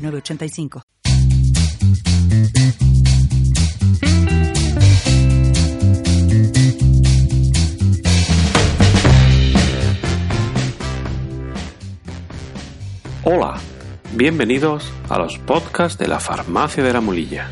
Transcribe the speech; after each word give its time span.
906985. 0.00 0.82
Hola, 13.22 13.60
bienvenidos 14.14 14.90
a 15.08 15.18
los 15.18 15.38
podcasts 15.38 15.98
de 15.98 16.08
la 16.08 16.18
Farmacia 16.18 16.82
de 16.82 16.92
la 16.92 17.00
Mulilla. 17.00 17.50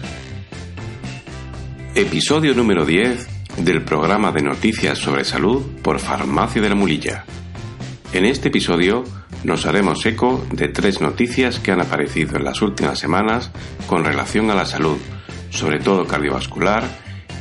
Episodio 1.95 2.55
número 2.55 2.85
10 2.85 3.29
del 3.59 3.83
programa 3.85 4.33
de 4.33 4.43
noticias 4.43 4.99
sobre 4.99 5.25
salud 5.25 5.63
por 5.83 6.01
Farmacia 6.01 6.63
de 6.63 6.69
la 6.69 6.75
Mulilla. 6.75 7.25
En 8.13 8.25
este 8.25 8.49
episodio 8.49 9.05
nos 9.45 9.67
haremos 9.67 10.05
eco 10.07 10.43
de 10.51 10.69
tres 10.69 11.03
noticias 11.03 11.59
que 11.61 11.73
han 11.73 11.83
aparecido 11.83 12.37
en 12.37 12.45
las 12.45 12.63
últimas 12.63 12.99
semanas 12.99 13.51
con 13.87 14.03
relación 14.03 14.51
a 14.51 14.55
la 14.55 14.65
salud, 14.65 14.97
sobre 15.51 15.79
todo 15.79 16.07
cardiovascular, 16.07 16.85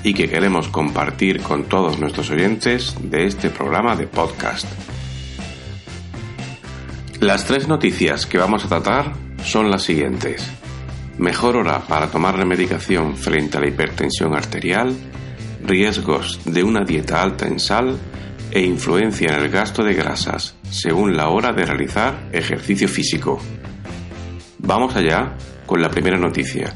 y 0.04 0.14
que 0.14 0.30
queremos 0.30 0.68
compartir 0.68 1.42
con 1.42 1.64
todos 1.64 2.00
nuestros 2.00 2.30
oyentes 2.32 2.96
de 3.02 3.26
este 3.26 3.50
programa 3.50 3.96
de 3.96 4.08
podcast. 4.08 4.68
Las 7.22 7.46
tres 7.46 7.68
noticias 7.70 8.26
que 8.26 8.38
vamos 8.38 8.66
a 8.66 8.68
tratar 8.68 9.14
son 9.44 9.72
las 9.72 9.84
siguientes. 9.84 10.46
Mejor 11.18 11.56
hora 11.56 11.80
para 11.80 12.12
tomar 12.12 12.38
la 12.38 12.46
medicación 12.46 13.16
frente 13.16 13.58
a 13.58 13.62
la 13.62 13.70
hipertensión 13.70 14.36
arterial, 14.36 14.94
riesgos 15.64 16.42
de 16.46 16.64
una 16.64 16.84
dieta 16.84 17.24
alta 17.24 17.48
en 17.48 17.60
sal 17.60 17.98
e 18.52 18.62
influencia 18.62 19.30
en 19.30 19.44
el 19.44 19.50
gasto 19.50 19.84
de 19.84 19.94
grasas 19.94 20.56
según 20.70 21.16
la 21.16 21.30
hora 21.30 21.54
de 21.54 21.66
realizar 21.66 22.30
ejercicio 22.32 22.88
físico. 22.88 23.40
Vamos 24.60 24.96
allá 24.96 25.36
con 25.66 25.82
la 25.82 25.90
primera 25.90 26.18
noticia, 26.18 26.74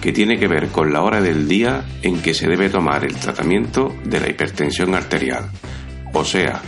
que 0.00 0.12
tiene 0.12 0.38
que 0.38 0.48
ver 0.48 0.68
con 0.68 0.92
la 0.92 1.02
hora 1.02 1.20
del 1.20 1.48
día 1.48 1.84
en 2.02 2.20
que 2.20 2.34
se 2.34 2.48
debe 2.48 2.68
tomar 2.68 3.04
el 3.04 3.14
tratamiento 3.14 3.94
de 4.04 4.20
la 4.20 4.28
hipertensión 4.28 4.94
arterial, 4.94 5.50
o 6.12 6.24
sea, 6.24 6.60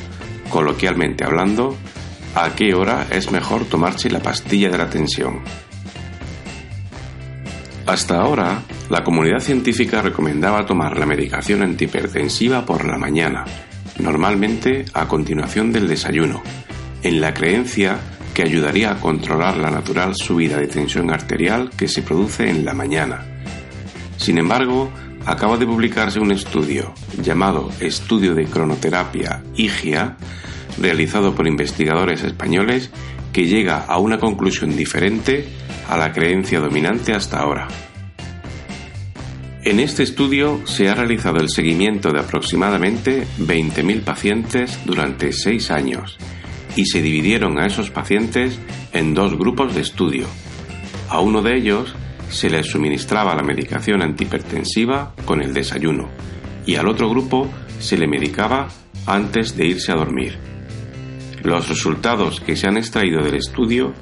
coloquialmente 0.49 1.25
hablando, 1.25 1.77
a 2.35 2.55
qué 2.55 2.75
hora 2.75 3.07
es 3.11 3.31
mejor 3.31 3.65
tomarse 3.65 4.11
la 4.11 4.21
pastilla 4.21 4.71
de 4.71 4.79
la 4.79 4.89
tensión. 4.89 5.43
Hasta 7.87 8.21
ahora, 8.21 8.63
la 8.89 9.05
comunidad 9.05 9.41
científica 9.41 10.01
recomendaba 10.01 10.65
tomar 10.65 10.99
la 10.99 11.07
medicación 11.07 11.63
antihipertensiva 11.63 12.65
por 12.65 12.87
la 12.87 12.97
mañana, 12.97 13.45
normalmente 13.99 14.85
a 14.93 15.07
continuación 15.07 15.73
del 15.73 15.89
desayuno, 15.89 16.43
en 17.03 17.21
la 17.21 17.35
creencia 17.35 17.99
que 18.35 18.43
ayudaría 18.43 18.91
a 18.91 19.01
controlar 19.01 19.57
la 19.57 19.71
natural 19.71 20.15
subida 20.17 20.59
de 20.59 20.67
tensión 20.67 21.11
arterial 21.11 21.71
que 21.77 21.89
se 21.89 22.03
produce 22.03 22.51
en 22.51 22.65
la 22.65 22.75
mañana. 22.75 23.25
Sin 24.17 24.39
embargo, 24.39 24.91
acaba 25.25 25.57
de 25.57 25.67
publicarse 25.67 26.19
un 26.19 26.33
estudio 26.33 26.93
llamado 27.23 27.71
Estudio 27.81 28.35
de 28.35 28.45
Cronoterapia 28.47 29.43
IGIA, 29.55 30.17
realizado 30.81 31.35
por 31.35 31.47
investigadores 31.47 32.25
españoles, 32.25 32.91
que 33.33 33.47
llega 33.47 33.79
a 33.79 33.99
una 33.99 34.19
conclusión 34.19 34.77
diferente 34.77 35.47
a 35.89 35.97
la 35.97 36.13
creencia 36.13 36.61
dominante 36.61 37.13
hasta 37.13 37.39
ahora. 37.39 37.69
En 39.65 39.81
este 39.81 40.03
estudio 40.03 40.61
se 40.67 40.91
ha 40.91 40.95
realizado 40.95 41.39
el 41.39 41.49
seguimiento 41.49 42.13
de 42.13 42.21
aproximadamente 42.21 43.27
20.000 43.39 44.03
pacientes 44.03 44.79
durante 44.85 45.33
seis 45.33 45.71
años 45.71 46.19
y 46.77 46.85
se 46.85 47.01
dividieron 47.01 47.59
a 47.59 47.65
esos 47.65 47.89
pacientes 47.89 48.59
en 48.93 49.15
dos 49.15 49.39
grupos 49.39 49.75
de 49.75 49.81
estudio. 49.81 50.27
A 51.09 51.21
uno 51.21 51.41
de 51.41 51.57
ellos 51.57 51.95
se 52.29 52.51
les 52.51 52.67
suministraba 52.67 53.35
la 53.35 53.43
medicación 53.43 54.03
antihipertensiva 54.03 55.15
con 55.25 55.41
el 55.41 55.55
desayuno 55.55 56.11
y 56.67 56.75
al 56.75 56.87
otro 56.87 57.09
grupo 57.09 57.49
se 57.79 57.97
le 57.97 58.07
medicaba 58.07 58.69
antes 59.07 59.57
de 59.57 59.67
irse 59.67 59.93
a 59.93 59.97
dormir. 59.97 60.37
Los 61.43 61.71
resultados 61.71 62.41
que 62.41 62.57
se 62.57 62.67
han 62.67 62.77
extraído 62.77 63.23
del 63.23 63.37
estudio 63.37 63.95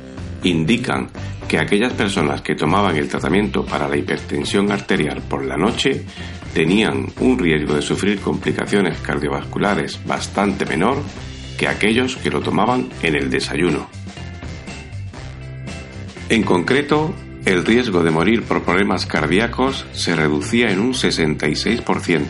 indican 0.43 1.09
que 1.53 1.59
aquellas 1.59 1.93
personas 1.93 2.41
que 2.41 2.55
tomaban 2.55 2.97
el 2.97 3.11
tratamiento 3.11 3.63
para 3.63 3.87
la 3.87 3.99
hipertensión 3.99 4.73
arterial 4.73 5.21
por 5.21 5.45
la 5.45 5.59
noche 5.59 6.03
tenían 6.55 7.09
un 7.21 7.39
riesgo 7.39 7.75
de 7.75 7.83
sufrir 7.83 8.21
complicaciones 8.21 8.97
cardiovasculares 9.01 10.01
bastante 10.07 10.65
menor 10.65 11.03
que 11.59 11.69
aquellos 11.69 12.17
que 12.17 12.31
lo 12.31 12.41
tomaban 12.41 12.89
en 13.03 13.17
el 13.17 13.29
desayuno. 13.29 13.87
En 16.31 16.43
concreto, 16.43 17.15
el 17.45 17.67
riesgo 17.67 18.03
de 18.03 18.11
morir 18.11 18.45
por 18.45 18.63
problemas 18.63 19.05
cardíacos 19.05 19.85
se 19.93 20.17
reducía 20.17 20.71
en 20.71 20.81
un 20.81 20.95
66%. 20.95 22.25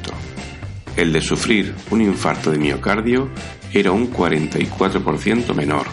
El 0.97 1.13
de 1.13 1.21
sufrir 1.21 1.77
un 1.91 2.01
infarto 2.01 2.51
de 2.51 2.59
miocardio 2.59 3.31
era 3.73 3.93
un 3.93 4.13
44% 4.13 5.55
menor 5.55 5.87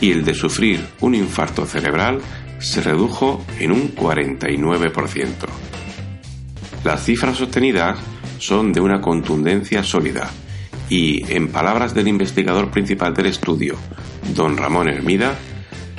y 0.00 0.10
el 0.10 0.24
de 0.24 0.34
sufrir 0.34 0.84
un 1.00 1.14
infarto 1.14 1.64
cerebral 1.66 2.20
se 2.58 2.80
redujo 2.80 3.44
en 3.58 3.72
un 3.72 3.94
49%. 3.94 5.28
Las 6.84 7.04
cifras 7.04 7.40
obtenidas 7.40 7.98
son 8.38 8.72
de 8.72 8.80
una 8.80 9.00
contundencia 9.00 9.82
sólida 9.82 10.30
y, 10.88 11.30
en 11.32 11.48
palabras 11.48 11.94
del 11.94 12.08
investigador 12.08 12.70
principal 12.70 13.14
del 13.14 13.26
estudio, 13.26 13.76
don 14.34 14.56
Ramón 14.56 14.88
Hermida, 14.88 15.36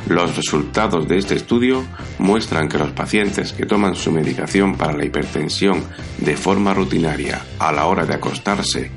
los 0.08 0.36
resultados 0.36 1.08
de 1.08 1.18
este 1.18 1.36
estudio 1.36 1.84
muestran 2.18 2.70
que 2.70 2.78
los 2.78 2.92
pacientes 2.92 3.54
que 3.54 3.66
toman 3.66 3.96
su 3.96 4.12
medicación 4.12 4.76
para 4.76 4.94
la 4.94 5.06
hipertensión 5.06 5.84
de 6.18 6.38
forma 6.38 6.74
rutinaria 6.74 7.42
a 7.60 7.72
la 7.72 7.86
hora 7.86 8.06
de 8.06 8.16
acostarse 8.16 8.90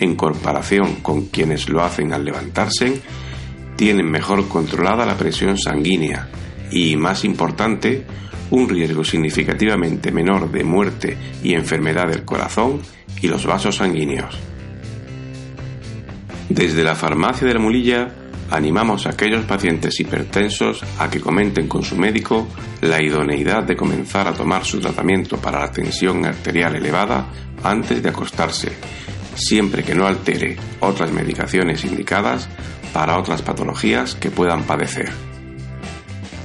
en 0.00 0.16
comparación 0.16 0.96
con 0.96 1.26
quienes 1.26 1.68
lo 1.68 1.82
hacen 1.82 2.12
al 2.12 2.24
levantarse, 2.24 3.00
tienen 3.76 4.10
mejor 4.10 4.48
controlada 4.48 5.06
la 5.06 5.16
presión 5.16 5.56
sanguínea 5.56 6.28
y, 6.70 6.96
más 6.96 7.24
importante, 7.24 8.04
un 8.50 8.68
riesgo 8.68 9.04
significativamente 9.04 10.10
menor 10.10 10.50
de 10.50 10.64
muerte 10.64 11.16
y 11.42 11.54
enfermedad 11.54 12.08
del 12.08 12.24
corazón 12.24 12.80
y 13.20 13.28
los 13.28 13.46
vasos 13.46 13.76
sanguíneos. 13.76 14.38
Desde 16.48 16.82
la 16.82 16.94
farmacia 16.94 17.46
de 17.46 17.54
la 17.54 17.60
Mulilla 17.60 18.08
animamos 18.50 19.06
a 19.06 19.10
aquellos 19.10 19.44
pacientes 19.44 20.00
hipertensos 20.00 20.82
a 20.98 21.10
que 21.10 21.20
comenten 21.20 21.68
con 21.68 21.82
su 21.82 21.96
médico 21.96 22.48
la 22.80 23.02
idoneidad 23.02 23.64
de 23.64 23.76
comenzar 23.76 24.26
a 24.26 24.32
tomar 24.32 24.64
su 24.64 24.80
tratamiento 24.80 25.36
para 25.36 25.60
la 25.60 25.70
tensión 25.70 26.24
arterial 26.24 26.76
elevada 26.76 27.26
antes 27.62 28.02
de 28.02 28.08
acostarse, 28.08 28.72
siempre 29.34 29.82
que 29.82 29.94
no 29.94 30.06
altere 30.06 30.56
otras 30.80 31.12
medicaciones 31.12 31.84
indicadas 31.84 32.48
para 32.94 33.18
otras 33.18 33.42
patologías 33.42 34.14
que 34.14 34.30
puedan 34.30 34.62
padecer. 34.62 35.27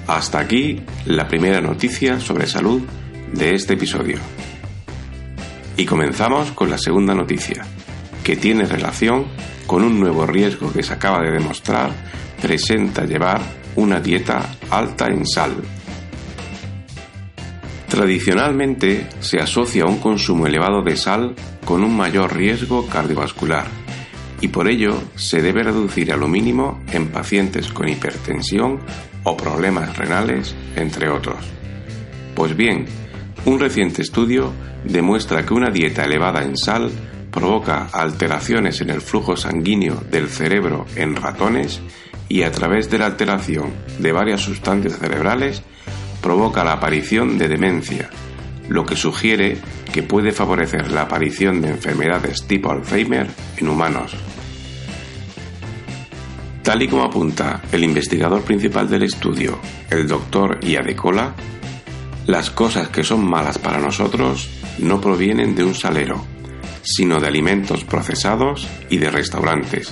Hasta 0.08 0.40
aquí 0.40 0.81
la 1.06 1.28
primera 1.28 1.62
noticia 1.62 2.19
sobre 2.19 2.45
salud 2.45 2.81
de 3.31 3.56
este 3.56 3.74
episodio. 3.74 4.18
Y 5.78 5.86
comenzamos 5.86 6.51
con 6.51 6.69
la 6.69 6.78
segunda 6.78 7.16
noticia, 7.16 7.63
que 8.24 8.36
tiene 8.36 8.66
relación 8.66 9.25
con 9.66 9.83
un 9.83 10.00
nuevo 10.00 10.25
riesgo 10.25 10.72
que 10.74 10.83
se 10.83 10.94
acaba 10.94 11.22
de 11.22 11.31
demostrar 11.31 11.92
presenta 12.42 13.06
llevar 13.06 13.42
una 13.75 14.01
dieta 14.01 14.57
alta 14.69 15.07
en 15.07 15.25
sal. 15.25 15.56
Tradicionalmente 17.88 19.07
se 19.22 19.39
asocia 19.39 19.86
un 19.86 20.00
consumo 20.00 20.48
elevado 20.48 20.81
de 20.81 20.98
sal 20.98 21.33
con 21.63 21.83
un 21.83 21.95
mayor 21.95 22.36
riesgo 22.36 22.88
cardiovascular 22.88 23.82
y 24.44 24.50
por 24.50 24.68
ello 24.68 25.01
se 25.16 25.42
debe 25.42 25.63
reducir 25.63 26.12
a 26.12 26.18
lo 26.18 26.28
mínimo 26.28 26.84
en 26.92 27.07
pacientes 27.07 27.72
con 27.72 27.88
hipertensión 27.88 28.81
o 29.24 29.38
problemas 29.38 29.98
renales, 29.98 30.54
entre 30.75 31.10
otros. 31.10 31.38
Pues 32.36 32.54
bien, 32.54 32.86
un 33.45 33.57
reciente 33.57 34.01
estudio 34.01 34.51
demuestra 34.84 35.45
que 35.45 35.54
una 35.54 35.69
dieta 35.69 36.04
elevada 36.04 36.44
en 36.44 36.57
sal 36.57 36.92
provoca 37.31 37.88
alteraciones 37.94 38.81
en 38.81 38.90
el 38.90 39.00
flujo 39.00 39.38
sanguíneo 39.38 40.04
del 40.12 40.28
cerebro 40.28 40.88
en 40.98 41.16
ratones 41.16 41.80
y 42.28 42.44
a 42.44 42.51
través 42.51 42.92
de 42.92 42.98
la 42.98 43.06
alteración 43.06 43.72
de 44.00 44.12
varias 44.12 44.42
sustancias 44.42 45.00
cerebrales 45.00 45.63
provoca 46.22 46.66
la 46.66 46.74
aparición 46.74 47.38
de 47.38 47.48
demencia, 47.48 48.10
lo 48.69 48.86
que 48.86 48.95
sugiere 48.95 49.57
que 49.92 50.04
puede 50.04 50.31
favorecer 50.31 50.92
la 50.92 51.04
aparición 51.04 51.62
de 51.62 51.69
enfermedades 51.69 52.45
tipo 52.48 52.71
Alzheimer 52.71 53.27
en 53.57 53.68
humanos. 53.68 54.15
Tal 56.63 56.81
y 56.81 56.88
como 56.88 57.04
apunta 57.04 57.62
el 57.71 57.83
investigador 57.83 58.42
principal 58.44 58.89
del 58.89 59.04
estudio, 59.04 59.60
el 59.89 60.07
doctor 60.07 60.60
Iadecola, 60.63 61.36
las 62.25 62.50
cosas 62.51 62.88
que 62.88 63.04
son 63.04 63.30
malas 63.30 63.57
para 63.57 63.80
nosotros 63.80 64.50
no 64.80 65.01
provienen 65.01 65.56
de 65.56 65.66
un 65.66 65.75
salero, 65.75 66.25
sino 66.81 67.19
de 67.19 67.27
alimentos 67.27 67.83
procesados 67.83 68.66
y 68.89 68.98
de 68.98 69.12
restaurantes. 69.12 69.92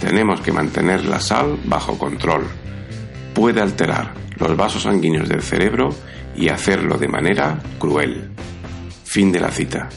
Tenemos 0.00 0.40
que 0.40 0.52
mantener 0.52 1.04
la 1.04 1.20
sal 1.20 1.58
bajo 1.64 1.98
control. 1.98 2.46
Puede 3.34 3.60
alterar 3.60 4.14
los 4.38 4.56
vasos 4.56 4.84
sanguíneos 4.84 5.28
del 5.28 5.42
cerebro 5.42 5.90
y 6.40 6.48
hacerlo 6.48 6.96
de 6.96 7.06
manera 7.06 7.58
cruel. 7.78 8.30
Fin 9.04 9.30
de 9.30 9.40
la 9.40 9.50
cita. 9.50 9.88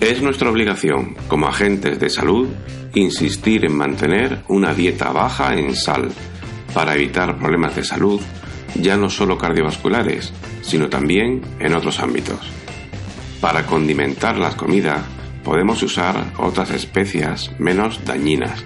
Es 0.00 0.20
nuestra 0.22 0.50
obligación, 0.50 1.16
como 1.28 1.46
agentes 1.46 2.00
de 2.00 2.10
salud, 2.10 2.48
insistir 2.94 3.64
en 3.64 3.76
mantener 3.76 4.40
una 4.48 4.74
dieta 4.74 5.12
baja 5.12 5.54
en 5.54 5.74
sal 5.76 6.10
para 6.74 6.94
evitar 6.94 7.38
problemas 7.38 7.76
de 7.76 7.84
salud, 7.84 8.20
ya 8.74 8.96
no 8.96 9.08
solo 9.08 9.38
cardiovasculares, 9.38 10.32
sino 10.62 10.88
también 10.88 11.40
en 11.60 11.74
otros 11.74 12.00
ámbitos. 12.00 12.40
Para 13.40 13.66
condimentar 13.66 14.36
las 14.36 14.56
comidas 14.56 15.00
podemos 15.44 15.82
usar 15.82 16.32
otras 16.38 16.70
especias 16.70 17.52
menos 17.58 18.04
dañinas 18.04 18.64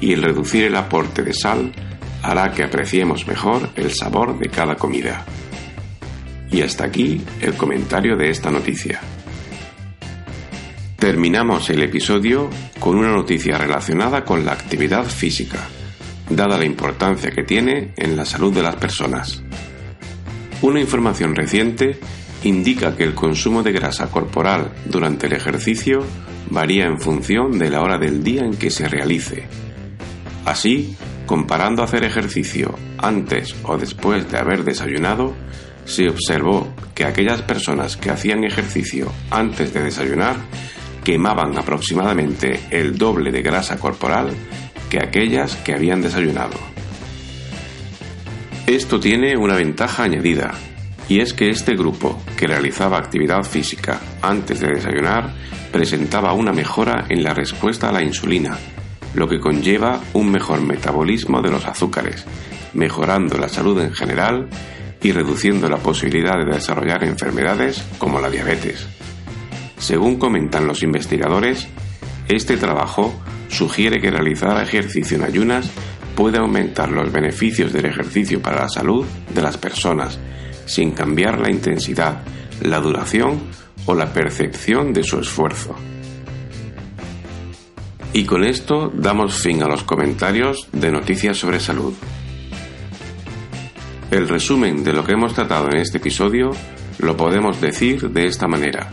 y 0.00 0.12
el 0.12 0.22
reducir 0.22 0.64
el 0.64 0.76
aporte 0.76 1.22
de 1.22 1.34
sal 1.34 1.72
hará 2.22 2.52
que 2.52 2.62
apreciemos 2.62 3.26
mejor 3.26 3.70
el 3.76 3.90
sabor 3.92 4.38
de 4.38 4.48
cada 4.48 4.76
comida. 4.76 5.24
Y 6.50 6.62
hasta 6.62 6.84
aquí 6.84 7.20
el 7.40 7.54
comentario 7.54 8.16
de 8.16 8.30
esta 8.30 8.50
noticia. 8.50 9.00
Terminamos 10.98 11.68
el 11.70 11.82
episodio 11.82 12.48
con 12.78 12.96
una 12.96 13.10
noticia 13.10 13.58
relacionada 13.58 14.24
con 14.24 14.44
la 14.44 14.52
actividad 14.52 15.04
física, 15.04 15.58
dada 16.30 16.56
la 16.56 16.64
importancia 16.64 17.30
que 17.30 17.42
tiene 17.42 17.92
en 17.96 18.16
la 18.16 18.24
salud 18.24 18.54
de 18.54 18.62
las 18.62 18.76
personas. 18.76 19.42
Una 20.60 20.80
información 20.80 21.34
reciente 21.34 21.98
indica 22.44 22.96
que 22.96 23.02
el 23.02 23.14
consumo 23.14 23.64
de 23.64 23.72
grasa 23.72 24.10
corporal 24.10 24.72
durante 24.84 25.26
el 25.26 25.32
ejercicio 25.32 26.04
varía 26.50 26.84
en 26.84 27.00
función 27.00 27.58
de 27.58 27.70
la 27.70 27.82
hora 27.82 27.98
del 27.98 28.22
día 28.22 28.42
en 28.42 28.54
que 28.54 28.70
se 28.70 28.88
realice. 28.88 29.44
Así, 30.44 30.96
comparando 31.26 31.82
hacer 31.82 32.04
ejercicio 32.04 32.74
antes 32.98 33.54
o 33.64 33.76
después 33.76 34.30
de 34.30 34.38
haber 34.38 34.64
desayunado, 34.64 35.34
se 35.84 36.08
observó 36.08 36.72
que 36.94 37.04
aquellas 37.04 37.42
personas 37.42 37.96
que 37.96 38.10
hacían 38.10 38.44
ejercicio 38.44 39.12
antes 39.30 39.72
de 39.72 39.82
desayunar 39.82 40.36
quemaban 41.04 41.58
aproximadamente 41.58 42.60
el 42.70 42.96
doble 42.96 43.32
de 43.32 43.42
grasa 43.42 43.78
corporal 43.78 44.30
que 44.88 44.98
aquellas 44.98 45.56
que 45.56 45.74
habían 45.74 46.02
desayunado. 46.02 46.54
Esto 48.66 49.00
tiene 49.00 49.36
una 49.36 49.56
ventaja 49.56 50.04
añadida, 50.04 50.52
y 51.08 51.20
es 51.20 51.32
que 51.34 51.50
este 51.50 51.74
grupo, 51.74 52.22
que 52.36 52.46
realizaba 52.46 52.98
actividad 52.98 53.42
física 53.42 54.00
antes 54.22 54.60
de 54.60 54.68
desayunar, 54.68 55.34
presentaba 55.72 56.32
una 56.34 56.52
mejora 56.52 57.06
en 57.08 57.24
la 57.24 57.34
respuesta 57.34 57.88
a 57.88 57.92
la 57.92 58.02
insulina, 58.02 58.56
lo 59.14 59.28
que 59.28 59.40
conlleva 59.40 60.00
un 60.12 60.30
mejor 60.30 60.60
metabolismo 60.60 61.42
de 61.42 61.50
los 61.50 61.66
azúcares, 61.66 62.24
mejorando 62.74 63.38
la 63.38 63.48
salud 63.48 63.80
en 63.80 63.92
general 63.92 64.48
y 65.02 65.12
reduciendo 65.12 65.68
la 65.68 65.78
posibilidad 65.78 66.38
de 66.38 66.52
desarrollar 66.52 67.04
enfermedades 67.04 67.84
como 67.98 68.20
la 68.20 68.30
diabetes. 68.30 68.86
Según 69.78 70.16
comentan 70.16 70.66
los 70.66 70.82
investigadores, 70.82 71.66
este 72.28 72.56
trabajo 72.56 73.12
sugiere 73.48 74.00
que 74.00 74.10
realizar 74.10 74.62
ejercicio 74.62 75.16
en 75.16 75.24
ayunas 75.24 75.70
puede 76.14 76.38
aumentar 76.38 76.90
los 76.90 77.10
beneficios 77.10 77.72
del 77.72 77.86
ejercicio 77.86 78.40
para 78.40 78.62
la 78.62 78.68
salud 78.68 79.04
de 79.34 79.42
las 79.42 79.56
personas, 79.56 80.18
sin 80.66 80.92
cambiar 80.92 81.40
la 81.40 81.50
intensidad, 81.50 82.22
la 82.62 82.78
duración 82.78 83.40
o 83.86 83.94
la 83.94 84.12
percepción 84.12 84.92
de 84.92 85.02
su 85.02 85.18
esfuerzo. 85.18 85.74
Y 88.14 88.24
con 88.24 88.44
esto 88.44 88.92
damos 88.94 89.40
fin 89.40 89.62
a 89.62 89.68
los 89.68 89.84
comentarios 89.84 90.68
de 90.72 90.92
Noticias 90.92 91.38
sobre 91.38 91.60
Salud. 91.60 91.94
El 94.10 94.28
resumen 94.28 94.84
de 94.84 94.92
lo 94.92 95.02
que 95.02 95.12
hemos 95.12 95.32
tratado 95.32 95.70
en 95.70 95.78
este 95.78 95.96
episodio 95.96 96.50
lo 96.98 97.16
podemos 97.16 97.58
decir 97.62 98.10
de 98.10 98.26
esta 98.26 98.46
manera. 98.46 98.90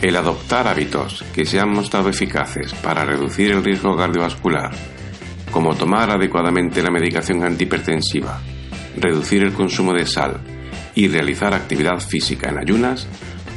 El 0.00 0.16
adoptar 0.16 0.66
hábitos 0.66 1.22
que 1.34 1.44
se 1.44 1.60
han 1.60 1.70
mostrado 1.74 2.08
eficaces 2.08 2.72
para 2.72 3.04
reducir 3.04 3.50
el 3.50 3.62
riesgo 3.62 3.94
cardiovascular, 3.98 4.70
como 5.50 5.74
tomar 5.74 6.10
adecuadamente 6.10 6.82
la 6.82 6.90
medicación 6.90 7.44
antihipertensiva, 7.44 8.40
reducir 8.96 9.42
el 9.42 9.52
consumo 9.52 9.92
de 9.92 10.06
sal 10.06 10.40
y 10.94 11.06
realizar 11.08 11.52
actividad 11.52 12.00
física 12.00 12.48
en 12.48 12.58
ayunas, 12.58 13.06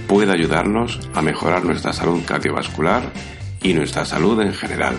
puede 0.06 0.34
ayudarnos 0.34 1.00
a 1.14 1.22
mejorar 1.22 1.64
nuestra 1.64 1.94
salud 1.94 2.22
cardiovascular 2.26 3.14
y 3.66 3.74
nuestra 3.74 4.06
salud 4.06 4.40
en 4.42 4.54
general. 4.54 4.96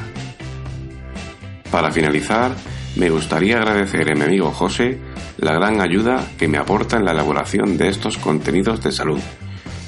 Para 1.70 1.92
finalizar, 1.92 2.52
me 2.96 3.10
gustaría 3.10 3.58
agradecer 3.58 4.10
a 4.10 4.14
mi 4.16 4.22
amigo 4.22 4.50
José 4.50 4.98
la 5.38 5.52
gran 5.52 5.80
ayuda 5.80 6.26
que 6.36 6.48
me 6.48 6.58
aporta 6.58 6.96
en 6.96 7.04
la 7.04 7.12
elaboración 7.12 7.76
de 7.76 7.88
estos 7.88 8.18
contenidos 8.18 8.82
de 8.82 8.90
salud, 8.90 9.20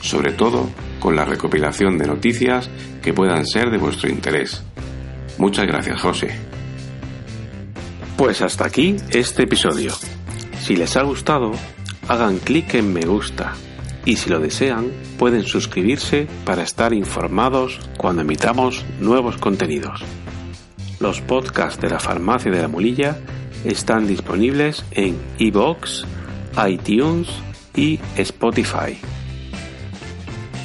sobre 0.00 0.32
todo 0.32 0.70
con 1.00 1.16
la 1.16 1.24
recopilación 1.24 1.98
de 1.98 2.06
noticias 2.06 2.70
que 3.02 3.12
puedan 3.12 3.46
ser 3.46 3.70
de 3.70 3.78
vuestro 3.78 4.08
interés. 4.08 4.62
Muchas 5.38 5.66
gracias, 5.66 6.00
José. 6.00 6.38
Pues 8.16 8.42
hasta 8.42 8.66
aquí 8.66 8.94
este 9.10 9.42
episodio. 9.42 9.92
Si 10.60 10.76
les 10.76 10.96
ha 10.96 11.02
gustado, 11.02 11.50
hagan 12.06 12.38
clic 12.38 12.74
en 12.74 12.92
me 12.92 13.04
gusta 13.04 13.54
y 14.08 14.16
si 14.16 14.30
lo 14.30 14.40
desean 14.40 14.90
pueden 15.18 15.42
suscribirse 15.42 16.26
para 16.46 16.62
estar 16.62 16.94
informados 16.94 17.78
cuando 17.98 18.22
emitamos 18.22 18.82
nuevos 19.00 19.36
contenidos. 19.36 20.00
Los 20.98 21.20
podcasts 21.20 21.78
de 21.78 21.90
la 21.90 22.00
Farmacia 22.00 22.50
de 22.50 22.62
la 22.62 22.68
Mulilla 22.68 23.18
están 23.66 24.06
disponibles 24.06 24.82
en 24.92 25.18
iBox, 25.36 26.06
iTunes 26.66 27.28
y 27.76 28.00
Spotify. 28.16 28.98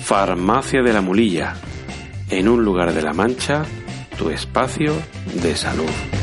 Farmacia 0.05 0.81
de 0.81 0.93
la 0.93 1.01
Mulilla, 1.01 1.55
en 2.29 2.47
un 2.47 2.63
lugar 2.63 2.93
de 2.93 3.01
la 3.01 3.11
Mancha, 3.11 3.65
tu 4.17 4.29
espacio 4.29 4.93
de 5.43 5.53
salud. 5.57 6.22